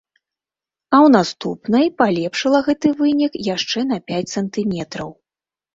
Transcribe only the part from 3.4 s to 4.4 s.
яшчэ на пяць